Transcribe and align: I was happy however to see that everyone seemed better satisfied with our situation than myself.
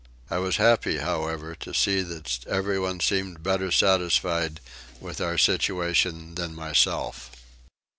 I 0.31 0.39
was 0.39 0.55
happy 0.57 0.97
however 0.97 1.53
to 1.53 1.75
see 1.75 2.01
that 2.01 2.39
everyone 2.47 3.01
seemed 3.01 3.43
better 3.43 3.69
satisfied 3.69 4.59
with 4.99 5.21
our 5.21 5.37
situation 5.37 6.33
than 6.33 6.55
myself. 6.55 7.29